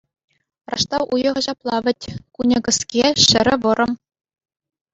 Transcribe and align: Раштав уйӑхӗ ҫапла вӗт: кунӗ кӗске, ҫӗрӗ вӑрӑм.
Раштав 0.71 1.03
уйӑхӗ 1.17 1.41
ҫапла 1.47 1.77
вӗт: 1.89 2.01
кунӗ 2.39 2.57
кӗске, 2.69 3.05
ҫӗрӗ 3.27 3.55
вӑрӑм. 3.67 3.91